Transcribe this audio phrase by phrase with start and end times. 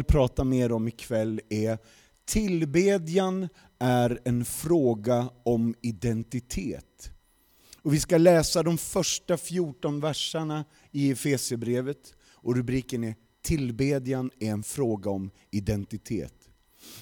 [0.00, 1.78] vill prata mer om ikväll är
[2.24, 7.10] tillbedjan är en fråga om identitet.
[7.82, 14.50] Och vi ska läsa de första 14 verserna i Efesierbrevet och rubriken är Tillbedjan är
[14.50, 16.34] en fråga om identitet.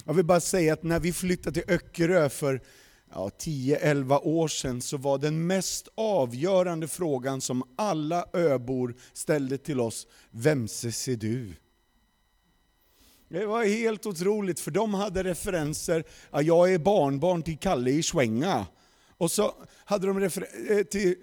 [0.05, 2.62] Jag vill bara säga att när vi flyttade till Öckerö för
[3.11, 9.80] ja, 10-11 år sedan så var den mest avgörande frågan som alla öbor ställde till
[9.80, 11.55] oss, vemse ser du?
[13.29, 18.02] Det var helt otroligt, för de hade referenser, ja, jag är barnbarn till Kalle i
[18.02, 18.66] Svänga.
[19.16, 19.55] Och så
[19.85, 21.15] hade de referenser eh, till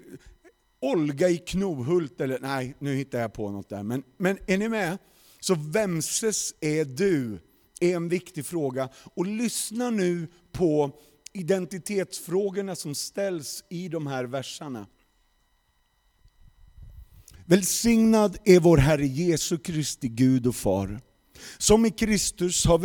[0.80, 3.84] Olga i Knohult, eller nej, nu hittar jag på något där.
[3.84, 4.98] Men, men är ni med?
[5.40, 7.40] Så vemses är du?
[7.80, 8.90] är en viktig fråga.
[9.14, 10.92] Och lyssna nu på
[11.34, 14.88] identitetsfrågorna som ställs i de här verserna.
[17.46, 21.02] Välsignad är vår Herre Jesu Kristi Gud och Far,
[21.58, 22.80] som i Kristus har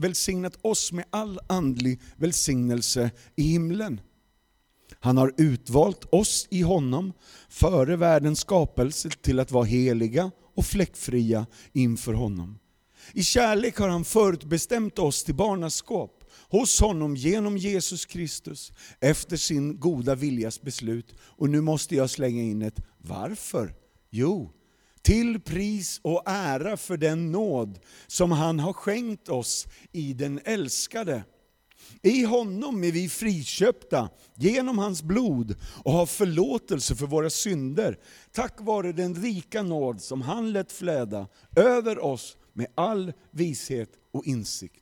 [0.00, 4.00] välsignat oss med all andlig välsignelse i himlen.
[5.00, 7.12] Han har utvalt oss i honom
[7.48, 12.58] före världens skapelse till att vara heliga och fläckfria inför honom.
[13.12, 19.80] I kärlek har han förutbestämt oss till barnaskap hos honom genom Jesus Kristus efter sin
[19.80, 21.14] goda viljas beslut.
[21.20, 23.74] Och nu måste jag slänga in ett varför?
[24.10, 24.52] Jo,
[25.02, 31.24] till pris och ära för den nåd som han har skänkt oss i den älskade.
[32.02, 37.98] I honom är vi friköpta genom hans blod och har förlåtelse för våra synder,
[38.32, 44.24] tack vare den rika nåd som han lät fläda över oss med all vishet och
[44.24, 44.81] insikt.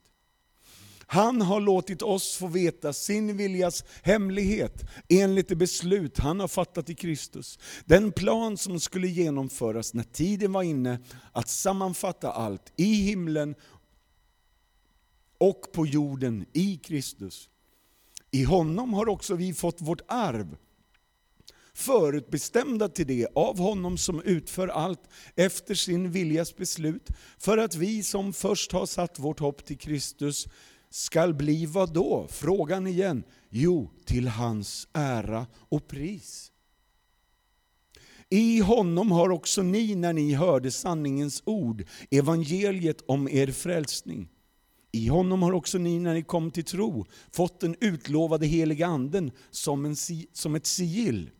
[1.12, 6.91] Han har låtit oss få veta sin viljas hemlighet enligt det beslut han har fattat
[6.91, 7.58] i Kristus.
[7.84, 10.98] Den plan som skulle genomföras när tiden var inne
[11.33, 13.55] att sammanfatta allt i himlen
[15.38, 17.48] och på jorden i Kristus.
[18.31, 20.56] I honom har också vi fått vårt arv,
[21.75, 25.03] förutbestämda till det av honom som utför allt
[25.37, 30.47] efter sin viljas beslut, för att vi som först har satt vårt hopp till Kristus
[30.91, 32.27] skall bli vad då?
[32.31, 33.25] Frågan igen.
[33.49, 36.53] Jo, till hans ära och pris.
[38.28, 44.29] I honom har också ni, när ni hörde sanningens ord, evangeliet om er frälsning.
[44.93, 49.31] I honom har också ni, när ni kom till tro, fått den utlovade heliga anden
[49.50, 49.97] som, en,
[50.33, 51.31] som ett sigill.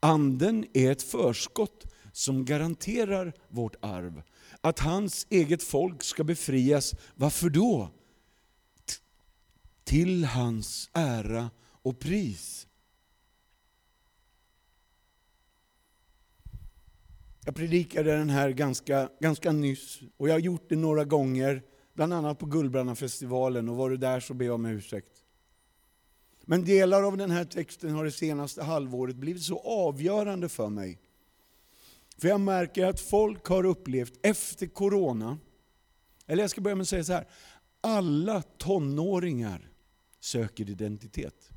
[0.00, 4.22] Anden är ett förskott som garanterar vårt arv.
[4.60, 7.90] Att hans eget folk ska befrias, varför då?
[9.88, 11.50] Till hans ära
[11.82, 12.66] och pris.
[17.44, 21.62] Jag predikade den här ganska, ganska nyss och jag har gjort det några gånger,
[21.94, 25.24] bland annat på Gullbrannafestivalen och var du där så ber jag om ursäkt.
[26.40, 31.00] Men delar av den här texten har det senaste halvåret blivit så avgörande för mig.
[32.18, 35.38] För jag märker att folk har upplevt efter corona,
[36.26, 37.28] eller jag ska börja med att säga så här,
[37.80, 39.68] alla tonåringar
[40.20, 41.50] söker identitet.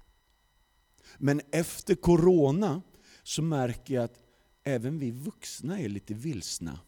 [1.17, 2.81] Men efter corona
[3.23, 4.19] så märker jag att
[4.63, 6.79] även vi vuxna är lite vilsna.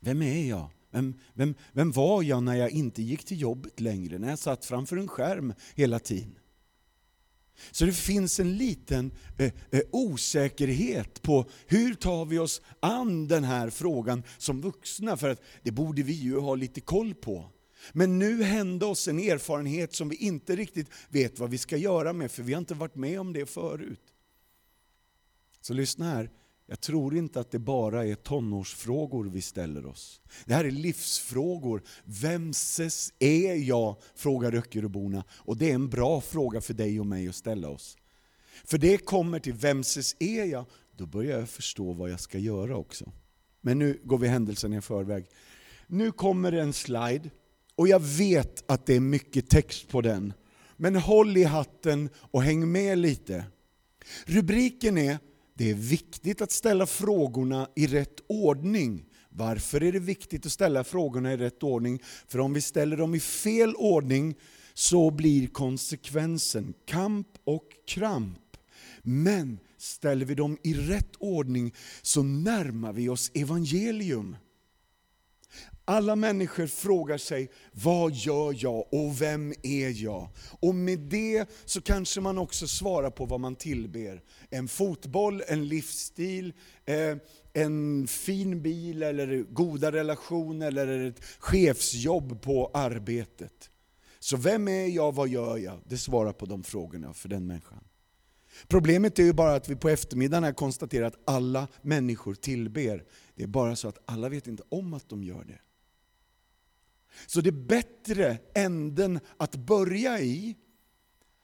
[0.00, 0.70] Vem är jag?
[0.90, 4.18] Vem, vem, vem var jag när jag inte gick till jobbet längre?
[4.18, 6.38] När jag satt framför en skärm hela tiden?
[7.70, 13.44] Så det finns en liten eh, eh, osäkerhet på hur tar vi oss an den
[13.44, 17.50] här frågan som vuxna, för att det borde vi ju ha lite koll på.
[17.92, 22.12] Men nu hände oss en erfarenhet som vi inte riktigt vet vad vi ska göra
[22.12, 24.00] med, för vi har inte varit med om det förut.
[25.60, 26.30] Så lyssna här,
[26.66, 30.20] jag tror inte att det bara är tonårsfrågor vi ställer oss.
[30.44, 31.82] Det här är livsfrågor.
[32.04, 33.96] Vemses är jag?
[34.14, 35.24] frågar Öckeröborna.
[35.30, 37.96] Och det är en bra fråga för dig och mig att ställa oss.
[38.64, 40.64] För det kommer till vemses är jag?
[40.96, 43.12] Då börjar jag förstå vad jag ska göra också.
[43.60, 45.26] Men nu går vi händelsen i förväg.
[45.86, 47.30] Nu kommer en slide,
[47.76, 50.32] och jag vet att det är mycket text på den.
[50.76, 53.44] Men håll i hatten och häng med lite.
[54.26, 55.18] Rubriken är
[55.54, 59.04] det är viktigt att ställa frågorna i rätt ordning.
[59.28, 62.02] Varför är det viktigt att ställa frågorna i rätt ordning?
[62.28, 64.34] För om vi ställer dem i fel ordning
[64.74, 68.38] så blir konsekvensen kamp och kramp.
[69.02, 74.36] Men ställer vi dem i rätt ordning så närmar vi oss evangelium.
[75.86, 80.28] Alla människor frågar sig, vad gör jag och vem är jag?
[80.60, 84.22] Och med det så kanske man också svarar på vad man tillber.
[84.50, 86.52] En fotboll, en livsstil,
[86.84, 87.16] eh,
[87.52, 93.70] en fin bil, eller goda relationer, eller ett chefsjobb på arbetet.
[94.18, 95.80] Så vem är jag, vad gör jag?
[95.84, 97.84] Det svarar på de frågorna för den människan.
[98.68, 103.04] Problemet är ju bara att vi på eftermiddagen här konstaterar att alla människor tillber.
[103.34, 105.58] Det är bara så att alla vet inte om att de gör det.
[107.26, 110.56] Så det bättre änden att börja i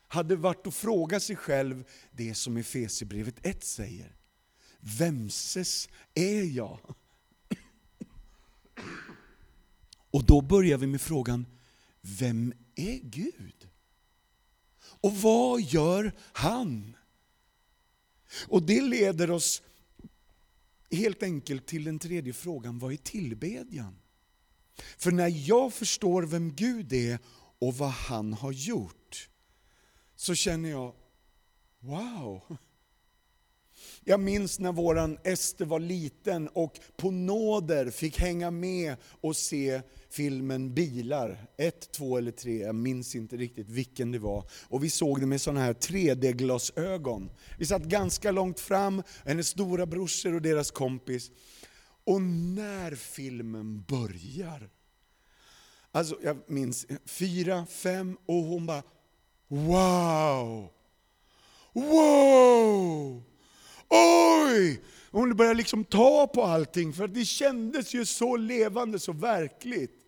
[0.09, 4.17] hade varit att fråga sig själv det som Efesierbrevet 1 säger.
[4.81, 6.95] Vemses är jag?
[10.11, 11.47] Och då börjar vi med frågan,
[12.01, 13.69] vem är Gud?
[14.81, 16.97] Och vad gör han?
[18.49, 19.63] Och det leder oss
[20.91, 23.97] helt enkelt till den tredje frågan, vad är tillbedjan?
[24.99, 27.19] För när jag förstår vem Gud är
[27.59, 29.29] och vad han har gjort,
[30.17, 30.95] så känner jag,
[31.81, 32.57] wow!
[34.05, 39.81] Jag minns när våran Ester var liten och på nåder fick hänga med och se
[40.11, 41.47] filmen Bilar.
[41.57, 44.45] Ett, två eller tre, jag minns inte riktigt vilken det var.
[44.69, 47.31] Och vi såg det med sådana här 3D-glasögon.
[47.59, 51.31] Vi satt ganska långt fram, hennes stora brorsor och deras kompis.
[52.11, 54.71] Och när filmen börjar,
[55.91, 58.83] alltså jag minns fyra, fem och hon bara
[59.49, 60.69] Wow!
[61.73, 63.23] Wow!
[63.89, 64.83] Oj!
[65.11, 70.01] Hon började liksom ta på allting, för det kändes ju så levande, så verkligt.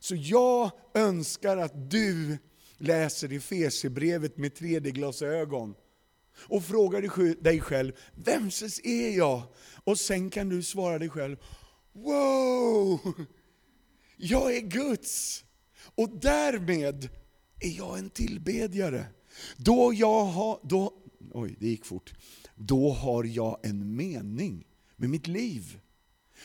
[0.00, 2.38] Så jag önskar att du
[2.76, 5.74] läser Efesierbrevet med 3D-glasögon
[6.38, 9.42] och frågar dig själv, vemses är jag?
[9.84, 11.36] Och sen kan du svara dig själv,
[11.92, 13.00] wow!
[14.16, 15.44] Jag är Guds!
[15.94, 17.08] Och därmed
[17.60, 19.06] är jag en tillbedjare.
[19.56, 20.92] Då jag har, då,
[21.32, 22.14] oj det gick fort
[22.56, 24.66] då har jag en mening
[24.96, 25.80] med mitt liv.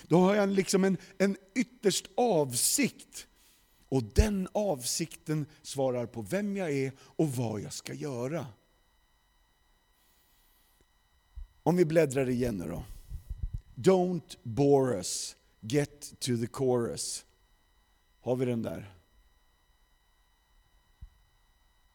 [0.08, 3.28] Då har jag liksom en, en ytterst avsikt.
[3.90, 8.46] Och den avsikten svarar på vem jag är och vad jag ska göra.
[11.64, 12.84] Om vi bläddrar igen nu då.
[13.76, 17.26] Don't bore us, get to the chorus.
[18.22, 18.96] Har vi den där?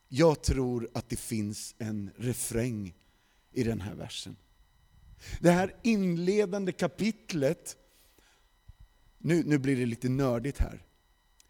[0.08, 2.94] Jag tror att det finns en refräng
[3.52, 4.36] i den här versen.
[5.40, 7.76] Det här inledande kapitlet,
[9.18, 10.82] nu, nu blir det lite nördigt här.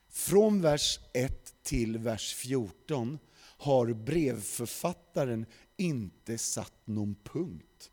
[0.08, 5.46] Från vers 1 till vers 14 har brevförfattaren
[5.76, 7.90] inte satt någon punkt.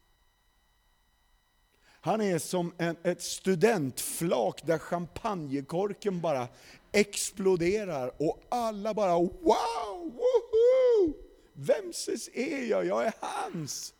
[2.06, 6.48] Han är som en, ett studentflak där champagnekorken bara
[6.92, 11.14] exploderar och alla bara wow, woho!
[11.54, 12.86] Vemses är jag?
[12.86, 13.94] Jag är hans!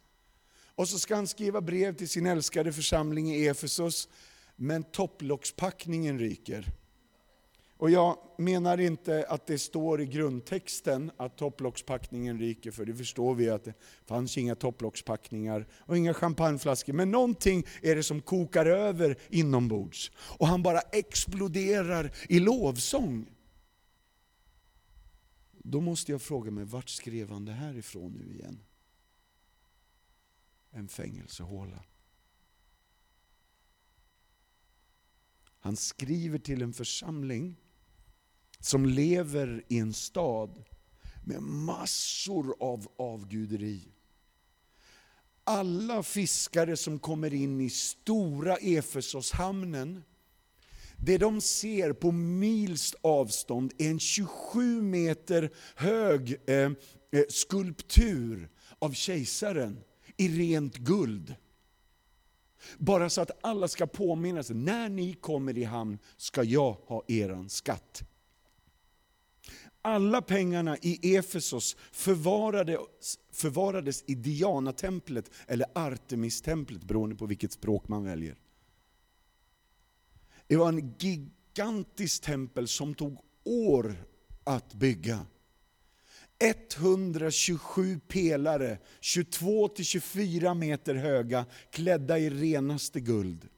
[0.76, 4.10] Och så ska han skriva brev till sin älskade församling i Efesos,
[4.56, 6.72] men topplockspackningen ryker.
[7.78, 13.36] Och jag menar inte att det står i grundtexten att topplockspackningen ryker, för det förstår
[13.36, 13.74] vi att det
[14.06, 16.94] fanns inga topplockspackningar och inga champagneflaskor.
[16.94, 20.12] Men någonting är det som kokar över inombords.
[20.18, 23.30] Och han bara exploderar i lovsång.
[25.52, 28.60] Då måste jag fråga mig, vart skrev han det här ifrån nu igen?
[30.74, 31.84] en fängelsehåla.
[35.60, 37.56] Han skriver till en församling
[38.64, 40.64] som lever i en stad
[41.24, 43.82] med massor av avguderi.
[45.44, 50.04] Alla fiskare som kommer in i stora Efesoshamnen,
[50.98, 56.72] det de ser på mils avstånd är en 27 meter hög eh, eh,
[57.30, 59.80] skulptur av kejsaren
[60.18, 61.36] i rent guld.
[62.78, 67.04] Bara så att alla ska påminna sig, när ni kommer i hamn ska jag ha
[67.08, 68.04] eran skatt.
[69.86, 78.04] Alla pengarna i Efesos förvarades, förvarades i Diana-templet eller Artemis-templet, beroende på vilket språk man
[78.04, 78.36] väljer.
[80.48, 83.96] Det var en gigantisk tempel som tog år
[84.44, 85.26] att bygga.
[86.40, 93.50] 127 pelare, 22-24 meter höga, klädda i renaste guld.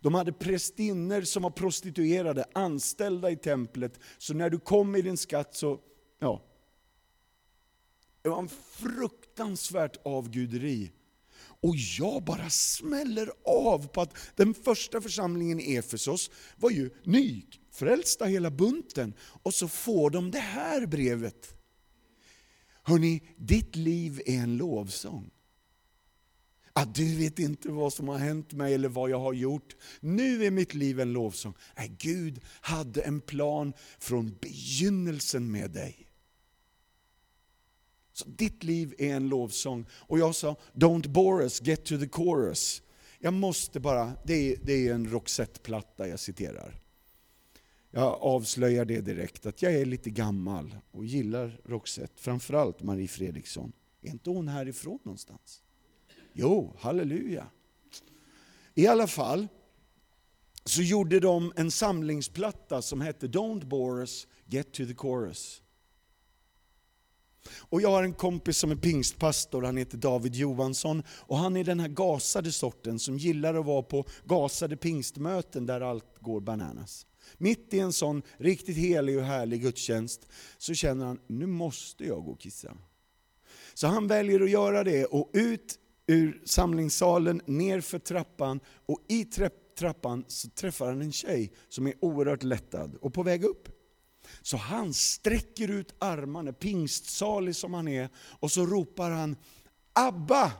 [0.00, 4.00] De hade prästinnor som var prostituerade, anställda i templet.
[4.18, 5.80] Så när du kom i din skatt så,
[6.18, 6.42] ja.
[8.22, 10.92] Det var en fruktansvärt avguderi.
[11.38, 18.24] Och jag bara smäller av på att den första församlingen i Efesos var ju nyfrälsta
[18.24, 19.14] hela bunten.
[19.18, 21.54] Och så får de det här brevet.
[22.82, 25.30] Hörni, ditt liv är en lovsång.
[26.78, 29.76] Att du vet inte vad som har hänt mig eller vad jag har gjort.
[30.00, 31.54] Nu är mitt liv en lovsång.
[31.76, 36.08] Nej, Gud hade en plan från begynnelsen med dig.
[38.12, 39.86] Så ditt liv är en lovsång.
[39.92, 42.82] Och jag sa, don't bore us, get to the chorus.
[43.18, 46.80] Jag måste bara, det är, det är en Roxette-platta jag citerar.
[47.90, 53.72] Jag avslöjar det direkt, att jag är lite gammal och gillar Roxette, framförallt Marie Fredriksson.
[54.02, 55.62] Är inte hon härifrån någonstans?
[56.38, 57.46] Jo, halleluja.
[58.74, 59.48] I alla fall
[60.64, 65.62] så gjorde de en samlingsplatta som hette Don't bore us, get to the chorus.
[67.48, 71.02] Och jag har en kompis som är pingstpastor, han heter David Johansson.
[71.08, 75.80] Och han är den här gasade sorten som gillar att vara på gasade pingstmöten där
[75.80, 77.06] allt går bananas.
[77.38, 80.28] Mitt i en sån riktigt helig och härlig gudstjänst
[80.58, 82.76] så känner han, nu måste jag gå och kissa.
[83.74, 89.24] Så han väljer att göra det och ut ur samlingssalen, ner för trappan och i
[89.78, 93.68] trappan så träffar han en tjej som är oerhört lättad och på väg upp.
[94.42, 99.36] Så han sträcker ut armarna, pingstsalig som han är, och så ropar han
[99.92, 100.52] Abba!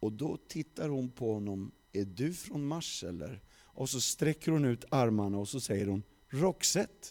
[0.00, 3.42] Och då tittar hon på honom, är du från Mars eller?
[3.52, 7.08] Och så sträcker hon ut armarna och så säger hon Roxette.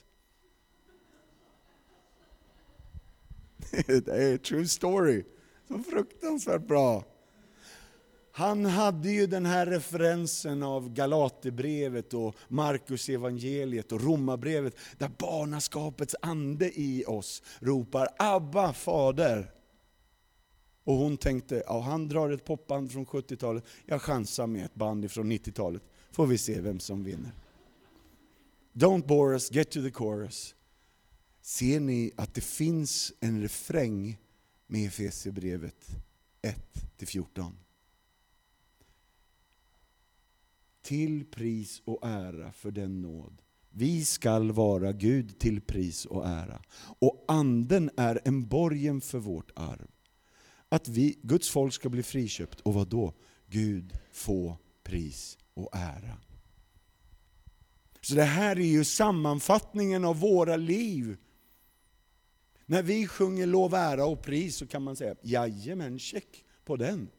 [3.88, 5.24] Det är en true story.
[5.70, 7.04] Så fruktansvärt bra.
[8.32, 16.16] Han hade ju den här referensen av Galaterbrevet och Markus evangeliet och Romarbrevet där barnaskapets
[16.22, 19.52] ande i oss ropar Abba, Fader.
[20.84, 25.12] Och hon tänkte, ja han drar ett popband från 70-talet, jag chansar med ett band
[25.12, 27.32] från 90-talet, får vi se vem som vinner.
[28.74, 30.56] Don't bore us, get to the chorus.
[31.42, 34.18] Ser ni att det finns en refräng
[34.70, 35.88] med Efesierbrevet
[36.98, 37.54] 1-14?
[40.90, 43.42] till pris och ära för den nåd.
[43.70, 46.62] Vi skall vara Gud till pris och ära.
[47.00, 49.88] Och anden är en borgen för vårt arv.
[50.70, 53.14] Att vi, Guds folk ska bli friköpt, och vad då?
[53.48, 56.18] Gud få pris och ära.
[58.02, 61.18] Så det här är ju sammanfattningen av våra liv.
[62.70, 67.10] När vi sjunger lov, ära och pris så kan man säga, jajamän, check på den.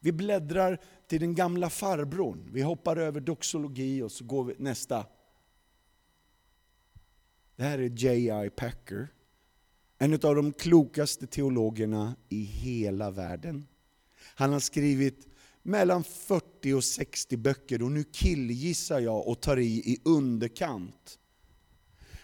[0.00, 2.50] Vi bläddrar till den gamla farbrorn.
[2.52, 5.06] Vi hoppar över doxologi och så går vi nästa.
[7.56, 8.50] Det här är J.I.
[8.50, 9.08] Packer.
[9.98, 13.66] En av de klokaste teologerna i hela världen.
[14.34, 15.28] Han har skrivit
[15.62, 21.18] mellan 40 och 60 böcker och nu killgissar jag och tar i i underkant.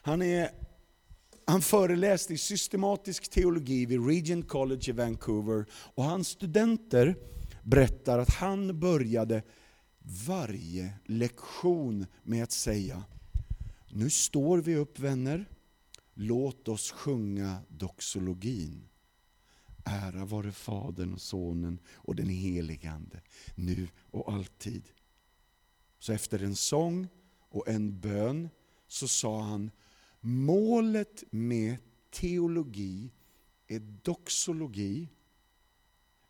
[0.02, 0.67] Han, är,
[1.48, 7.16] han föreläste i systematisk teologi vid Regent College i Vancouver och hans studenter
[7.62, 9.42] berättar att han började
[10.26, 13.04] varje lektion med att säga,
[13.90, 15.48] nu står vi upp vänner,
[16.14, 18.88] låt oss sjunga doxologin.
[19.84, 23.20] Ära vare Fadern och Sonen och den helige Ande,
[23.54, 24.82] nu och alltid.
[25.98, 28.48] Så efter en sång och en bön
[28.88, 29.70] så sa han,
[30.20, 31.76] målet med
[32.10, 33.10] teologi
[33.66, 35.08] är doxologi,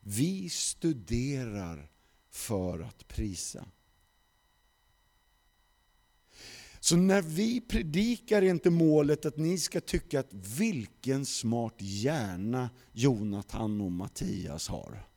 [0.00, 1.90] vi studerar
[2.30, 3.68] för att prisa.
[6.80, 12.70] Så när vi predikar är inte målet att ni ska tycka att vilken smart hjärna
[12.92, 15.08] Jonathan och Mattias har.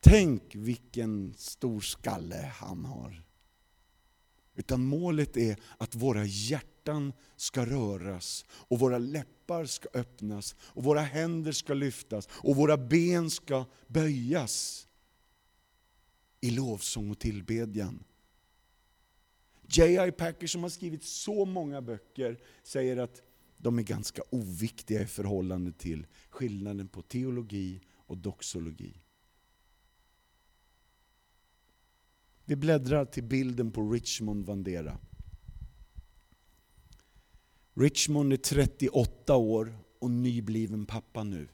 [0.00, 3.22] Tänk vilken stor skalle han har.
[4.54, 11.00] Utan målet är att våra hjärtan ska röras och våra läppar ska öppnas och våra
[11.00, 14.88] händer ska lyftas och våra ben ska böjas
[16.40, 18.04] i lovsång och tillbedjan.
[19.66, 20.12] J.I.
[20.12, 23.22] Packer som har skrivit så många böcker säger att
[23.56, 29.02] de är ganska oviktiga i förhållande till skillnaden på teologi och doxologi.
[32.44, 34.98] Vi bläddrar till bilden på Richmond Vandera.
[37.74, 41.48] Richmond är 38 år och nybliven pappa nu.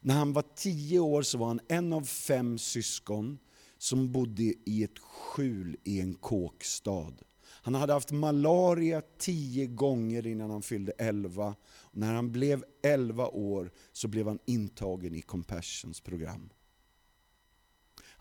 [0.00, 3.38] När han var 10 år så var han en av fem syskon
[3.78, 7.14] som bodde i ett skjul i en kåkstad.
[7.46, 11.54] Han hade haft malaria tio gånger innan han fyllde elva.
[11.92, 16.50] När han blev elva år så blev han intagen i Compassions program.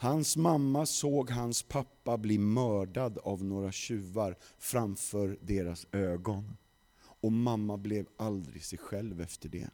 [0.04, 6.58] Hans mamma såg hans pappa bli mördad av några tjuvar framför deras ögon.
[7.00, 9.70] Och mamma blev aldrig sig själv efter det.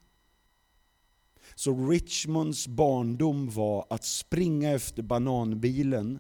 [1.55, 6.19] Så Richmonds barndom var att springa efter bananbilen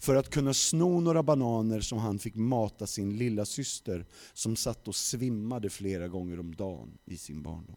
[0.00, 4.88] för att kunna sno några bananer som han fick mata sin lilla syster som satt
[4.88, 7.76] och svimmade flera gånger om dagen i sin barndom.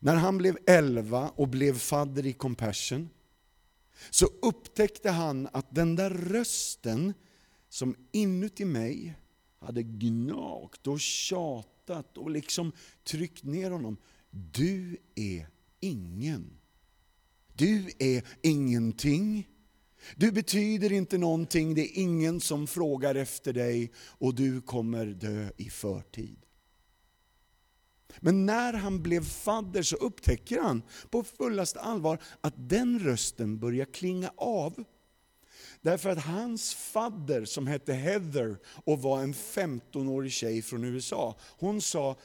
[0.00, 3.10] När han blev 11 och blev fadder i Compassion
[4.10, 7.14] så upptäckte han att den där rösten
[7.68, 9.14] som inuti mig
[9.58, 12.72] hade gnagt och tjatat och liksom
[13.04, 13.96] tryckt ner honom.
[14.30, 15.48] Du är
[15.80, 16.60] ingen.
[17.52, 19.48] Du är ingenting.
[20.16, 25.50] Du betyder inte någonting, det är ingen som frågar efter dig och du kommer dö
[25.56, 26.43] i förtid.
[28.20, 33.86] Men när han blev fadder så upptäcker han på fullaste allvar att den rösten börjar
[33.86, 34.84] klinga av.
[35.80, 41.80] Därför att hans fadder som hette Heather och var en 15-årig tjej från USA, hon
[41.80, 42.16] sa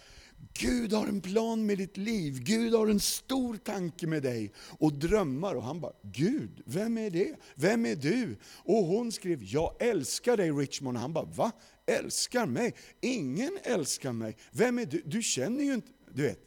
[0.54, 4.94] Gud har en plan med ditt liv, Gud har en stor tanke med dig och
[4.94, 5.56] drömmar.
[5.56, 7.36] Och han bara, Gud, vem är det?
[7.56, 8.38] Vem är du?
[8.44, 10.98] Och hon skrev, jag älskar dig Richmond.
[10.98, 11.52] Och han bara, va?
[11.90, 12.76] Älskar mig?
[13.02, 14.38] Ingen älskar mig.
[14.52, 15.02] Vem är du?
[15.06, 16.40] Du känner ju inte, du vet.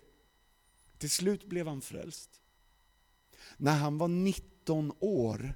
[0.99, 2.31] Till slut blev han frälst.
[3.57, 5.55] När han var 19 år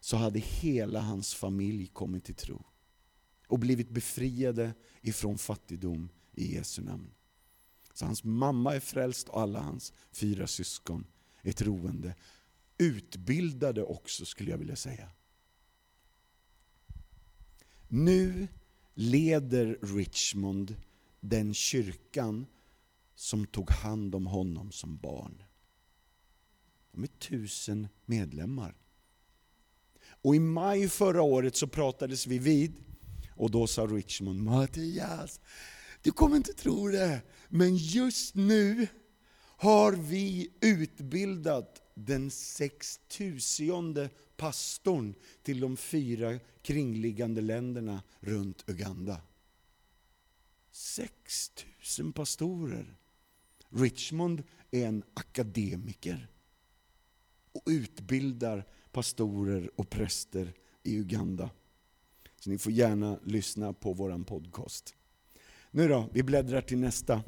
[0.00, 2.64] så hade hela hans familj kommit till tro
[3.48, 7.14] och blivit befriade ifrån fattigdom i Jesu namn.
[7.92, 11.06] Så hans mamma är frälst och alla hans fyra syskon
[11.42, 12.14] är troende.
[12.78, 15.10] Utbildade också skulle jag vilja säga.
[17.92, 18.48] Nu
[18.94, 20.76] leder Richmond
[21.20, 22.46] den kyrkan
[23.14, 25.42] som tog hand om honom som barn.
[26.92, 28.74] De är tusen medlemmar.
[30.22, 32.74] Och i maj förra året så pratades vi vid
[33.36, 35.40] och då sa Richmond, Mattias,
[36.02, 38.86] du kommer inte tro det, men just nu
[39.56, 49.20] har vi utbildat den sextusionde pastorn till de fyra kringliggande länderna runt Uganda.
[50.70, 52.96] 6000 pastorer.
[53.68, 56.28] Richmond är en akademiker
[57.52, 61.50] och utbildar pastorer och präster i Uganda.
[62.40, 64.94] Så ni får gärna lyssna på vår podcast.
[65.70, 67.22] Nu då, vi bläddrar till nästa.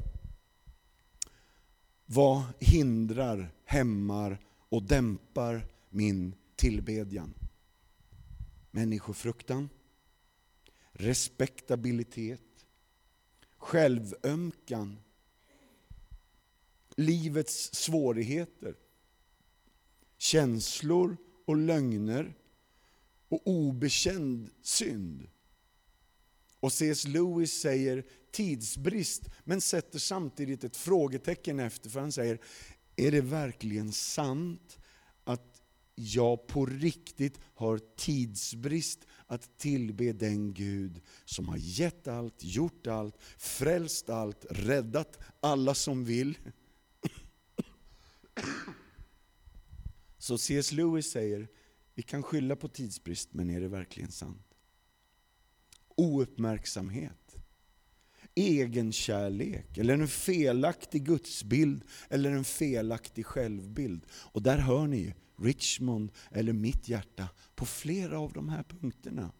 [2.05, 4.37] Vad hindrar, hämmar
[4.73, 7.33] och dämpar min tillbedjan?
[8.71, 9.69] Människofruktan,
[10.91, 12.65] respektabilitet,
[13.57, 14.99] självömkan,
[16.95, 18.75] livets svårigheter,
[20.17, 22.33] känslor och lögner
[23.29, 25.27] och obekänd synd.
[26.59, 27.07] Och C.S.
[27.07, 32.39] Lewis säger tidsbrist, men sätter samtidigt ett frågetecken efter, för han säger,
[32.95, 34.79] är det verkligen sant
[35.23, 35.61] att
[35.95, 43.15] jag på riktigt har tidsbrist att tillbe den Gud som har gett allt, gjort allt,
[43.37, 46.37] frälst allt, räddat alla som vill.
[50.17, 50.71] Så C.S.
[50.71, 51.47] Lewis säger,
[51.93, 54.55] vi kan skylla på tidsbrist, men är det verkligen sant?
[55.95, 57.22] Ouppmärksamhet
[58.35, 64.05] egenkärlek, eller en felaktig gudsbild, eller en felaktig självbild.
[64.11, 69.31] Och där hör ni Richmond, eller mitt hjärta, på flera av de här punkterna.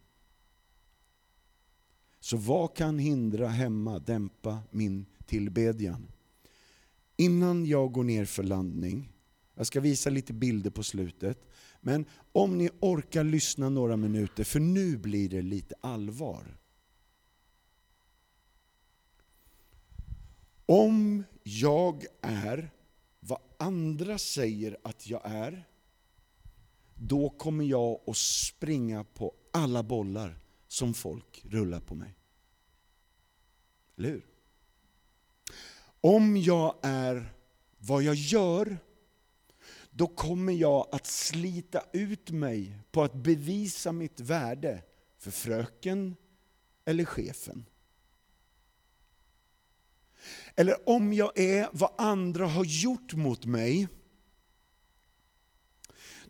[2.20, 6.08] Så vad kan hindra, hämma, dämpa min tillbedjan?
[7.18, 9.12] Innan jag går ner för landning,
[9.56, 11.50] jag ska visa lite bilder på slutet,
[11.82, 16.58] men om ni orkar lyssna några minuter, för nu blir det lite allvar.
[20.66, 22.72] Om jag är
[23.20, 25.68] vad andra säger att jag är,
[26.96, 32.16] då kommer jag att springa på alla bollar som folk rullar på mig.
[33.98, 34.26] Eller hur?
[36.02, 37.34] Om jag är
[37.78, 38.78] vad jag gör,
[39.92, 44.84] då kommer jag att slita ut mig på att bevisa mitt värde
[45.18, 46.16] för fröken
[46.86, 47.66] eller chefen.
[50.56, 53.88] Eller om jag är vad andra har gjort mot mig,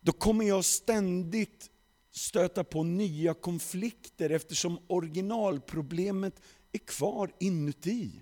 [0.02, 1.70] då kommer jag ständigt
[2.12, 8.22] stöta på nya konflikter eftersom originalproblemet är kvar inuti.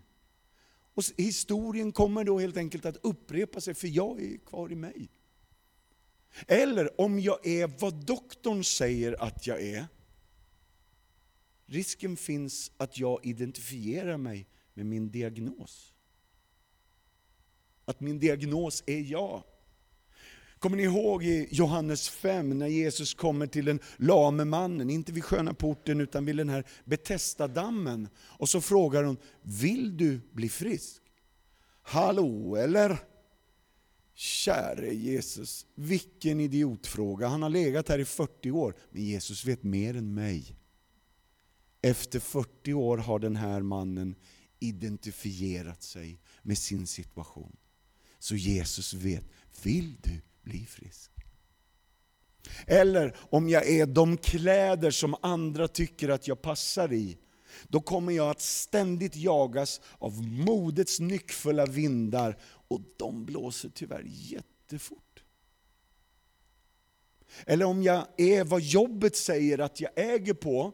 [0.93, 5.09] Och historien kommer då helt enkelt att upprepa sig, för jag är kvar i mig.
[6.47, 9.87] Eller om jag är vad doktorn säger att jag är,
[11.65, 15.93] risken finns att jag identifierar mig med min diagnos.
[17.85, 19.43] Att min diagnos är jag.
[20.59, 25.23] Kommer ni ihåg i Johannes 5 när Jesus kommer till den lame mannen, inte vid
[25.23, 28.09] sköna porten utan vid den här Betestadammen.
[28.17, 31.01] Och så frågar hon, vill du bli frisk?
[31.81, 32.97] Hallå eller?
[34.13, 37.27] Käre Jesus, vilken idiotfråga.
[37.27, 40.55] Han har legat här i 40 år, men Jesus vet mer än mig.
[41.81, 44.15] Efter 40 år har den här mannen
[44.61, 47.55] identifierat sig med sin situation.
[48.19, 49.23] Så Jesus vet,
[49.63, 51.11] vill du bli frisk?
[52.67, 57.17] Eller om jag är de kläder som andra tycker att jag passar i,
[57.67, 65.23] då kommer jag att ständigt jagas av modets nyckfulla vindar och de blåser tyvärr jättefort.
[67.45, 70.73] Eller om jag är vad jobbet säger att jag äger på,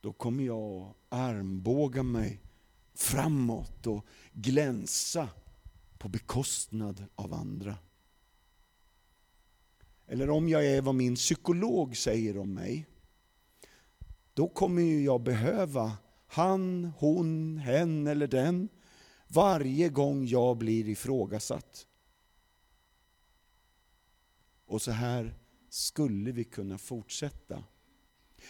[0.00, 2.40] då kommer jag att armbåga mig
[2.98, 5.28] framåt och glänsa
[5.98, 7.76] på bekostnad av andra.
[10.06, 12.86] Eller om jag är vad min psykolog säger om mig,
[14.34, 18.68] då kommer jag behöva han, hon, hen eller den
[19.28, 21.86] varje gång jag blir ifrågasatt.
[24.66, 25.34] Och så här
[25.68, 27.64] skulle vi kunna fortsätta.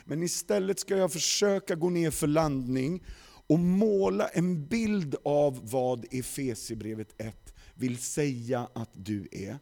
[0.05, 3.05] Men istället ska jag försöka gå ner för landning
[3.49, 9.59] och måla en bild av vad Efesierbrevet 1 vill säga att du är.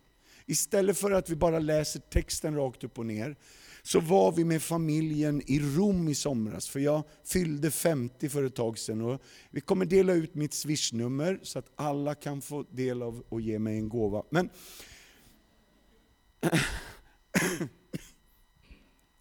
[0.46, 3.36] Istället för att vi bara läser texten rakt upp och ner,
[3.82, 8.54] så var vi med familjen i Rom i somras, för jag fyllde 50 för ett
[8.54, 9.00] tag sedan.
[9.00, 13.40] Och vi kommer dela ut mitt swishnummer så att alla kan få del av och
[13.40, 14.22] ge mig en gåva.
[14.30, 14.50] Men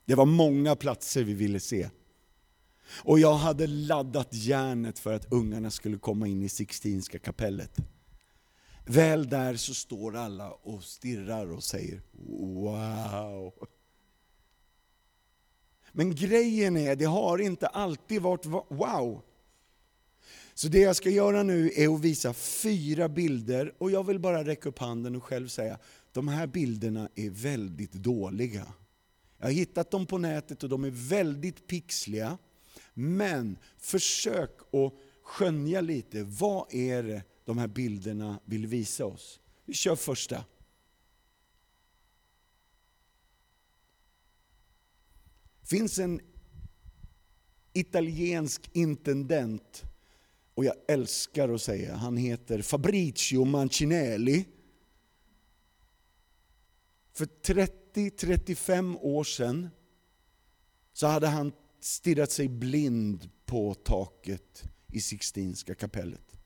[0.05, 1.89] Det var många platser vi ville se.
[2.87, 7.77] Och jag hade laddat järnet för att ungarna skulle komma in i Sixtinska kapellet.
[8.85, 13.53] Väl där så står alla och stirrar och säger wow.
[15.91, 19.21] Men grejen är, det har inte alltid varit wow.
[20.53, 24.43] Så det jag ska göra nu är att visa fyra bilder och jag vill bara
[24.43, 25.79] räcka upp handen och själv säga,
[26.11, 28.67] de här bilderna är väldigt dåliga.
[29.37, 32.37] Jag har hittat dem på nätet och de är väldigt pixliga.
[32.97, 39.39] Men försök att skönja lite, vad är det de här bilderna vill visa oss?
[39.65, 40.45] Vi kör första.
[45.61, 46.21] Det finns en
[47.73, 49.83] italiensk intendent,
[50.53, 54.45] och jag älskar att säga, han heter Fabricio Mancinelli.
[57.13, 59.69] För 30-35 år sedan
[60.93, 61.51] så hade han
[61.85, 66.37] stirrat sig blind på taket i Sixtinska kapellet.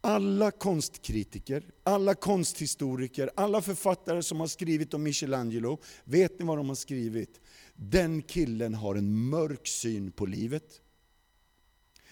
[0.00, 6.68] Alla konstkritiker, alla konsthistoriker, alla författare som har skrivit om Michelangelo, vet ni vad de
[6.68, 7.40] har skrivit?
[7.74, 10.80] Den killen har en mörk syn på livet.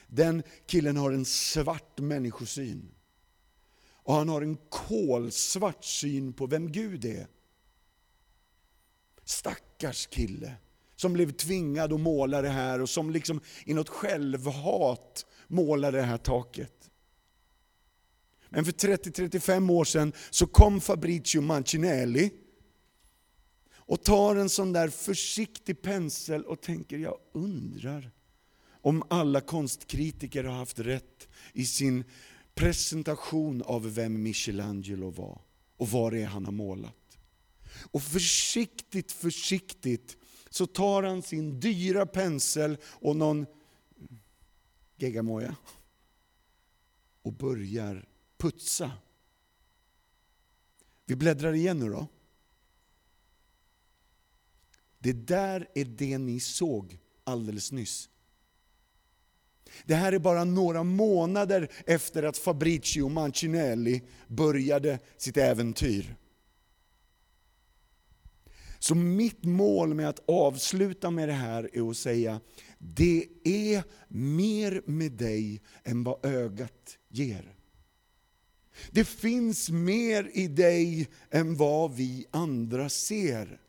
[0.06, 2.94] Den killen har en svart människosyn.
[3.86, 7.26] Och han har en kolsvart syn på vem Gud är.
[9.24, 10.56] Stackars kille
[11.00, 16.04] som blev tvingad att måla det här och som liksom i något självhat målade det
[16.04, 16.90] här taket.
[18.48, 22.30] Men för 30-35 år sedan så kom Fabricio Mancinelli
[23.74, 28.10] och tar en sån där försiktig pensel och tänker, jag undrar
[28.70, 32.04] om alla konstkritiker har haft rätt i sin
[32.54, 35.40] presentation av vem Michelangelo var
[35.76, 37.18] och vad det är han har målat.
[37.90, 40.17] Och försiktigt, försiktigt
[40.50, 43.46] så tar han sin dyra pensel och någon
[44.96, 45.56] geggamoja
[47.22, 48.92] och börjar putsa.
[51.06, 52.06] Vi bläddrar igen nu då.
[54.98, 58.08] Det där är det ni såg alldeles nyss.
[59.84, 66.16] Det här är bara några månader efter att Fabricio Mancinelli började sitt äventyr.
[68.78, 72.40] Så mitt mål med att avsluta med det här är att säga,
[72.78, 77.54] det är mer med dig än vad ögat ger.
[78.90, 83.60] Det finns mer i dig än vad vi andra ser.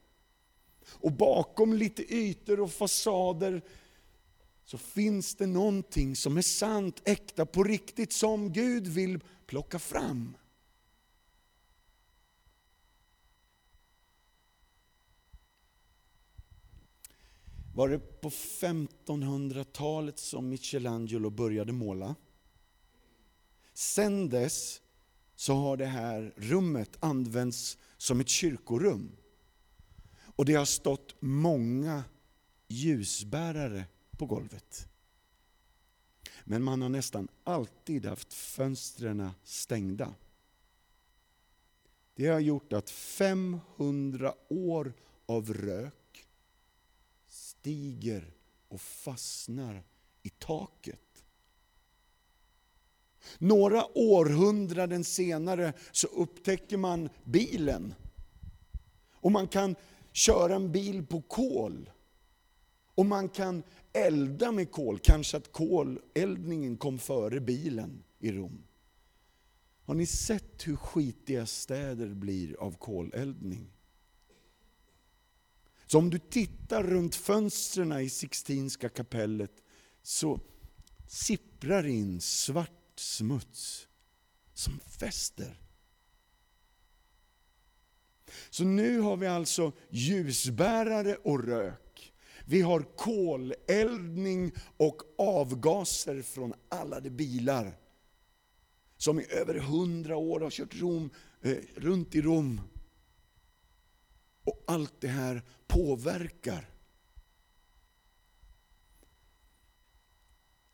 [0.88, 3.62] Och bakom lite ytor och fasader
[4.66, 10.38] så finns det någonting som är sant, äkta, på riktigt, som Gud vill plocka fram.
[17.80, 22.16] Var det på 1500-talet som Michelangelo började måla?
[23.74, 24.82] Sen dess
[25.36, 29.12] så har det här rummet använts som ett kyrkorum.
[30.36, 32.04] Och det har stått många
[32.68, 33.86] ljusbärare
[34.18, 34.88] på golvet.
[36.44, 40.14] Men man har nästan alltid haft fönstren stängda.
[42.16, 44.94] Det har gjort att 500 år
[45.26, 45.94] av rök
[47.60, 48.34] stiger
[48.68, 49.84] och fastnar
[50.24, 51.26] i taket.
[53.38, 57.94] Några århundraden senare så upptäcker man bilen.
[59.12, 59.76] Och man kan
[60.12, 61.90] köra en bil på kol.
[62.96, 68.64] Och man kan elda med kol, kanske att koleldningen kom före bilen i Rom.
[69.86, 73.79] Har ni sett hur skitiga städer blir av koleldning?
[75.92, 79.52] Så om du tittar runt fönstren i Sixtinska kapellet
[80.02, 80.40] så
[81.08, 83.88] sipprar in svart smuts
[84.54, 85.60] som fäster.
[88.50, 92.14] Så nu har vi alltså ljusbärare och rök.
[92.46, 97.78] Vi har koleldning och avgaser från alla de bilar
[98.98, 101.10] som i över hundra år har kört Rom,
[101.42, 102.62] eh, runt i Rom.
[104.50, 106.70] Och allt det här påverkar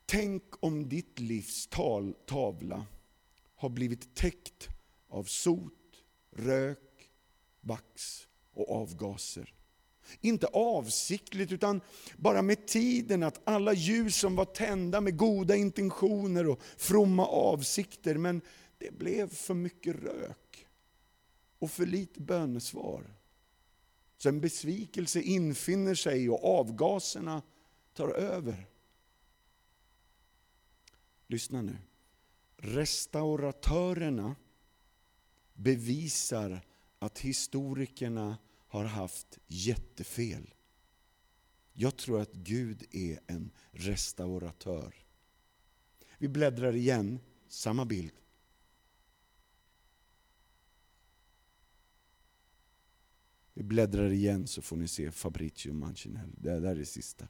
[0.06, 2.86] Tänk om ditt livs tal, tavla
[3.56, 4.68] har blivit täckt
[5.10, 7.10] av sot, rök,
[7.62, 9.54] vax och avgaser.
[10.22, 11.82] Inte avsiktligt, utan
[12.18, 18.16] bara med tiden att alla ljus som var tända med goda intentioner och fromma avsikter,
[18.16, 18.42] men
[18.78, 20.68] det blev för mycket rök
[21.60, 23.16] och för lite bönesvar.
[24.26, 27.42] Så en besvikelse infinner sig och avgaserna
[27.94, 28.68] tar över.
[31.28, 31.78] Lyssna nu.
[32.58, 34.36] Restauratörerna
[35.54, 36.62] bevisar
[37.00, 40.54] att historikerna har haft jättefel.
[41.74, 44.96] Jag tror att Gud är en restauratör.
[46.18, 48.12] Vi bläddrar igen, samma bild.
[53.58, 56.34] Vi bläddrar igen så får ni se Fabricio Mancinelli.
[56.38, 57.28] Det där är det sista.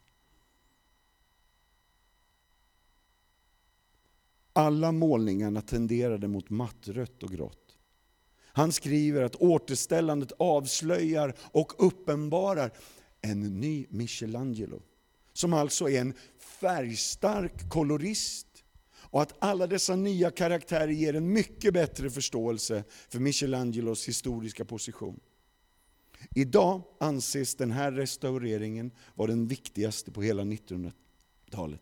[4.52, 7.78] Alla målningarna tenderade mot mattrött och grått.
[8.42, 12.72] Han skriver att återställandet avslöjar och uppenbarar
[13.20, 14.82] en ny Michelangelo.
[15.32, 18.64] Som alltså är en färgstark kolorist.
[18.92, 25.20] Och att alla dessa nya karaktärer ger en mycket bättre förståelse för Michelangelos historiska position.
[26.34, 31.80] Idag anses den här restaureringen vara den viktigaste på hela 1900-talet.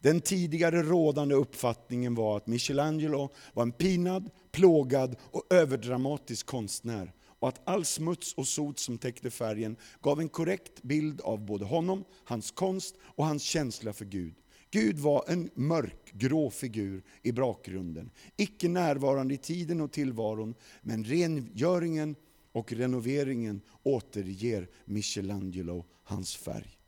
[0.00, 7.48] Den tidigare rådande uppfattningen var att Michelangelo var en pinad, plågad och överdramatisk konstnär och
[7.48, 12.04] att all smuts och sot som täckte färgen gav en korrekt bild av både honom,
[12.24, 14.34] hans konst och hans känsla för Gud.
[14.70, 21.04] Gud var en mörk, grå figur i bakgrunden, icke närvarande i tiden och tillvaron, men
[21.04, 22.16] rengöringen
[22.52, 26.78] och renoveringen återger Michelangelo hans färg.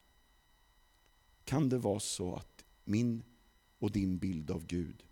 [1.44, 3.22] Kan det vara så att min
[3.78, 5.04] och din bild av Gud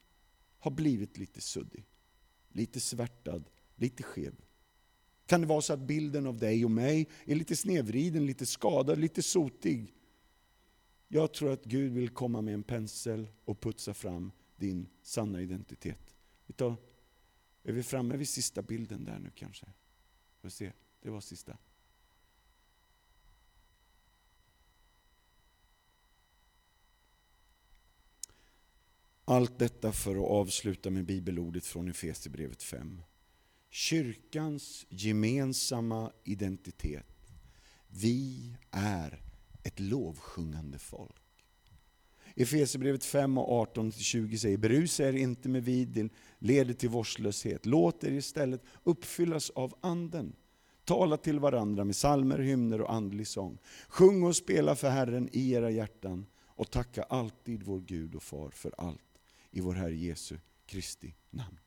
[0.58, 1.86] har blivit lite suddig,
[2.48, 4.34] lite svärtad, lite skev.
[5.26, 8.98] Kan det vara så att bilden av dig och mig är lite snedvriden, lite skadad,
[8.98, 9.94] lite sotig?
[11.08, 16.16] Jag tror att Gud vill komma med en pensel och putsa fram din sanna identitet.
[16.46, 16.76] Vi tar,
[17.62, 19.66] är vi framme vid sista bilden där nu kanske?
[20.40, 21.56] Får se, det var sista.
[29.24, 33.02] Allt detta för att avsluta med bibelordet från Efesierbrevet 5.
[33.70, 37.32] Kyrkans gemensamma identitet.
[37.88, 39.22] Vi är
[39.62, 41.29] ett lovsjungande folk.
[42.36, 47.66] Efesierbrevet 5 och 18-20 säger, berusa er inte med vin, det leder till vårdslöshet.
[47.66, 50.32] Låt er istället uppfyllas av anden.
[50.84, 53.58] Tala till varandra med salmer, hymner och andlig sång.
[53.88, 56.26] Sjung och spela för Herren i era hjärtan
[56.60, 61.58] och tacka alltid vår Gud och Far för allt i vår Herre Jesu Kristi namn.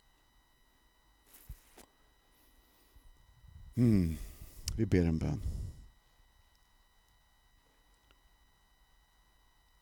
[3.76, 4.16] Mm.
[4.78, 5.42] Vi ber en bön.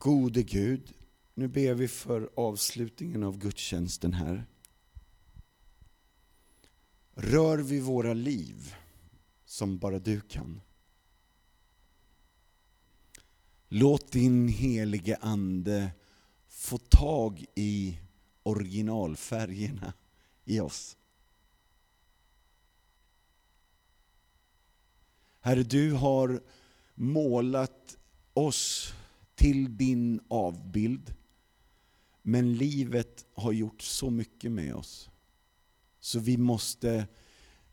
[0.02, 0.94] Gode Gud,
[1.34, 4.46] nu ber vi för avslutningen av gudstjänsten här.
[7.14, 8.76] Rör vi våra liv
[9.46, 10.62] som bara du kan.
[13.68, 15.92] Låt din helige Ande
[16.48, 18.00] få tag i
[18.44, 19.94] originalfärgerna
[20.46, 20.98] i oss.
[25.40, 26.44] Herre, du har
[26.96, 27.98] målat
[28.34, 28.94] oss
[29.41, 31.13] till din avbild.
[32.21, 35.10] Men livet har gjort så mycket med oss.
[35.99, 37.08] Så vi måste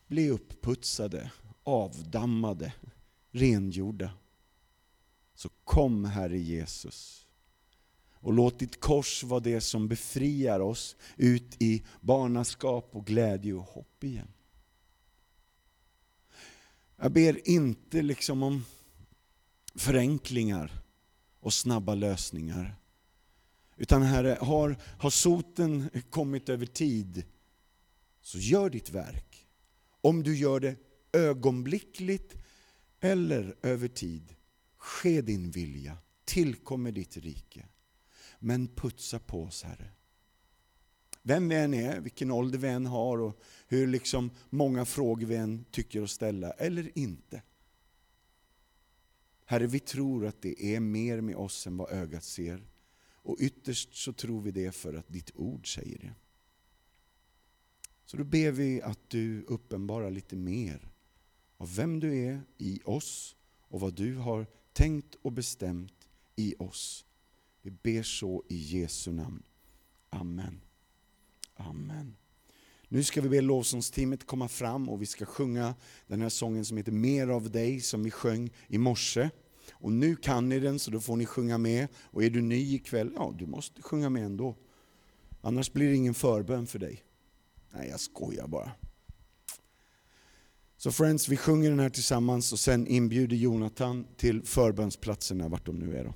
[0.06, 1.30] bli uppputsade,
[1.62, 2.72] avdammade,
[3.30, 4.10] rengjorda.
[5.34, 7.26] Så kom Herre Jesus.
[8.12, 13.64] Och låt ditt kors vara det som befriar oss ut i barnaskap och glädje och
[13.64, 14.32] hopp igen.
[16.96, 18.64] Jag ber inte liksom om
[19.74, 20.82] förenklingar
[21.40, 22.76] och snabba lösningar.
[23.76, 27.24] Utan Herre, har, har soten kommit över tid,
[28.20, 29.46] så gör ditt verk.
[30.00, 30.76] Om du gör det
[31.12, 32.34] ögonblickligt
[33.00, 34.34] eller över tid,
[34.76, 37.66] ske din vilja, tillkommer ditt rike.
[38.38, 39.90] Men putsa på oss Herre.
[41.22, 45.36] Vem vi än är, vilken ålder vi än har och hur liksom många frågor vi
[45.36, 47.42] än tycker att ställa, eller inte.
[49.50, 52.66] Herre, vi tror att det är mer med oss än vad ögat ser.
[53.00, 56.14] Och ytterst så tror vi det för att ditt ord säger det.
[58.04, 60.90] Så då ber vi att du uppenbarar lite mer
[61.56, 67.04] av vem du är i oss och vad du har tänkt och bestämt i oss.
[67.62, 69.42] Vi ber så i Jesu namn.
[70.10, 70.60] Amen.
[71.54, 72.16] Amen.
[72.88, 75.74] Nu ska vi be lovsångsteamet komma fram och vi ska sjunga
[76.06, 79.30] den här sången som heter Mer av dig som vi sjöng i morse.
[79.72, 81.88] Och nu kan ni den så då får ni sjunga med.
[82.02, 84.56] Och är du ny ikväll, ja du måste sjunga med ändå.
[85.40, 87.02] Annars blir det ingen förbön för dig.
[87.72, 88.70] Nej, jag skojar bara.
[90.76, 95.78] Så friends, vi sjunger den här tillsammans och sen inbjuder Jonathan till förbönsplatserna, vart de
[95.78, 96.04] nu är.
[96.04, 96.14] Då.